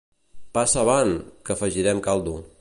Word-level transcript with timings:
Passa 0.57 0.79
avant, 0.85 1.13
que 1.45 1.55
afegirem 1.57 2.03
caldo. 2.09 2.35